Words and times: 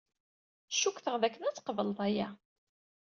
Cukkteɣ 0.79 1.15
dakken 1.21 1.47
ad 1.47 1.55
tqebleḍ 1.55 1.99
aya. 2.07 2.29